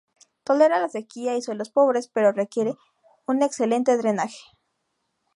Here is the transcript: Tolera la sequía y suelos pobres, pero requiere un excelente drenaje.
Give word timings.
Tolera 0.43 0.79
la 0.79 0.89
sequía 0.89 1.35
y 1.37 1.43
suelos 1.43 1.69
pobres, 1.69 2.07
pero 2.07 2.31
requiere 2.31 2.75
un 3.27 3.43
excelente 3.43 3.95
drenaje. 3.97 4.43